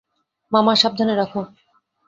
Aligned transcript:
মামা, 0.51 0.73
সাবধানে 0.75 1.13
রাখো। 1.15 1.41